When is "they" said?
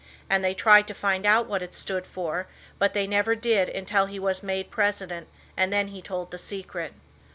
0.43-0.55, 2.95-3.05